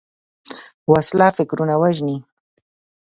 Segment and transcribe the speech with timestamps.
[0.91, 2.17] وسله فکرونه وژني